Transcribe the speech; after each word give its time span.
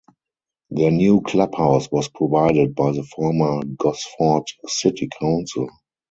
Their 0.71 0.89
new 0.89 1.21
club 1.21 1.53
house 1.53 1.87
was 1.91 2.07
provided 2.09 2.73
by 2.73 2.91
the 2.91 3.03
former 3.03 3.61
Gosford 3.77 4.45
City 4.67 5.07
Council. 5.19 5.69